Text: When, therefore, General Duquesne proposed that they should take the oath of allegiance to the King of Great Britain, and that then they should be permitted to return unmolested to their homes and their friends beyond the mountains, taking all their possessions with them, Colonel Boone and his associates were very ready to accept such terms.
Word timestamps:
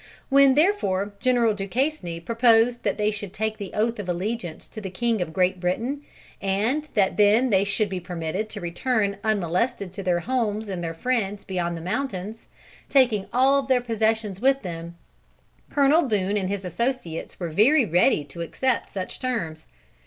When, 0.29 0.55
therefore, 0.55 1.13
General 1.19 1.53
Duquesne 1.53 2.21
proposed 2.21 2.81
that 2.81 2.97
they 2.97 3.11
should 3.11 3.33
take 3.33 3.59
the 3.59 3.71
oath 3.75 3.99
of 3.99 4.09
allegiance 4.09 4.67
to 4.69 4.81
the 4.81 4.89
King 4.89 5.21
of 5.21 5.31
Great 5.31 5.59
Britain, 5.59 6.01
and 6.41 6.87
that 6.95 7.17
then 7.17 7.51
they 7.51 7.63
should 7.63 7.87
be 7.87 7.99
permitted 7.99 8.49
to 8.49 8.61
return 8.61 9.17
unmolested 9.23 9.93
to 9.93 10.01
their 10.01 10.21
homes 10.21 10.69
and 10.69 10.83
their 10.83 10.95
friends 10.95 11.43
beyond 11.43 11.77
the 11.77 11.81
mountains, 11.81 12.47
taking 12.89 13.27
all 13.31 13.61
their 13.61 13.79
possessions 13.79 14.41
with 14.41 14.63
them, 14.63 14.95
Colonel 15.69 16.01
Boone 16.01 16.35
and 16.35 16.49
his 16.49 16.65
associates 16.65 17.39
were 17.39 17.49
very 17.51 17.85
ready 17.85 18.23
to 18.23 18.41
accept 18.41 18.89
such 18.89 19.19
terms. 19.19 19.67